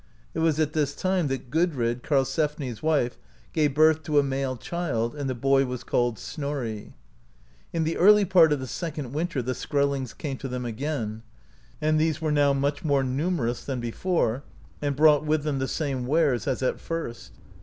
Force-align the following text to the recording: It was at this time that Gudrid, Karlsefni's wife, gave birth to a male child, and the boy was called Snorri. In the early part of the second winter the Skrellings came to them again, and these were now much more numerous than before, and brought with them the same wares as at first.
It 0.33 0.39
was 0.39 0.59
at 0.59 0.73
this 0.73 0.95
time 0.95 1.27
that 1.27 1.51
Gudrid, 1.51 2.01
Karlsefni's 2.01 2.81
wife, 2.81 3.19
gave 3.53 3.75
birth 3.75 4.01
to 4.05 4.17
a 4.17 4.23
male 4.23 4.57
child, 4.57 5.13
and 5.13 5.29
the 5.29 5.35
boy 5.35 5.67
was 5.67 5.83
called 5.83 6.17
Snorri. 6.17 6.93
In 7.71 7.83
the 7.83 7.97
early 7.97 8.25
part 8.25 8.51
of 8.51 8.59
the 8.59 8.65
second 8.65 9.13
winter 9.13 9.43
the 9.43 9.53
Skrellings 9.53 10.17
came 10.17 10.37
to 10.37 10.47
them 10.47 10.65
again, 10.65 11.21
and 11.79 11.99
these 11.99 12.19
were 12.19 12.31
now 12.31 12.51
much 12.51 12.83
more 12.83 13.03
numerous 13.03 13.63
than 13.63 13.79
before, 13.79 14.41
and 14.81 14.95
brought 14.95 15.23
with 15.23 15.43
them 15.43 15.59
the 15.59 15.67
same 15.67 16.07
wares 16.07 16.47
as 16.47 16.63
at 16.63 16.79
first. 16.79 17.33